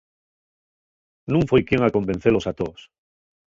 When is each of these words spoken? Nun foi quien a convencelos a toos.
Nun 1.31 1.43
foi 1.49 1.61
quien 1.67 1.81
a 1.83 1.93
convencelos 1.95 2.45
a 2.51 2.53
toos. 2.59 2.81